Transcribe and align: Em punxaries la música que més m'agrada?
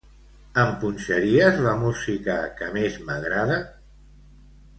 Em 0.61 0.71
punxaries 0.83 1.59
la 1.65 1.73
música 1.81 2.39
que 2.63 2.71
més 2.79 2.99
m'agrada? 3.11 3.61